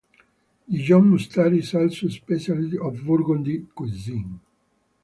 Dijon 0.67 1.07
mustard 1.09 1.53
is 1.53 1.75
also 1.75 2.07
a 2.07 2.09
specialty 2.09 2.79
of 2.79 3.05
Burgundy 3.05 3.67
cuisine. 3.75 4.39